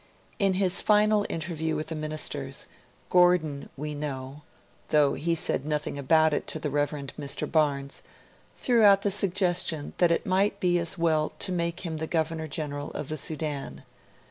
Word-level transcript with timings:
In 0.39 0.53
his 0.55 0.81
final 0.81 1.27
interview 1.29 1.75
with 1.75 1.89
the 1.89 1.95
'Ministers', 1.95 2.65
Gordon 3.11 3.69
we 3.77 3.93
know 3.93 4.41
(though 4.87 5.13
he 5.13 5.35
said 5.35 5.63
nothing 5.63 5.95
about 5.99 6.33
it 6.33 6.47
to 6.47 6.57
the 6.59 6.71
Rev. 6.71 6.89
Mr 6.89 7.45
Barnes) 7.51 8.01
threw 8.57 8.81
out 8.81 9.03
the 9.03 9.11
suggestion 9.11 9.93
that 9.99 10.11
it 10.11 10.25
might 10.25 10.59
be 10.59 10.79
as 10.79 10.97
well 10.97 11.33
to 11.37 11.51
make 11.51 11.81
him 11.81 11.97
the 11.97 12.07
Governor 12.07 12.47
General 12.47 12.89
of 12.93 13.09
the 13.09 13.17
Sudan. 13.17 13.83